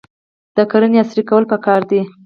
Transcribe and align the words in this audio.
د 0.55 0.57
کرنې 0.71 0.97
عصري 1.03 1.23
کول 1.29 1.43
پکار 1.51 1.81
دي. 1.89 2.01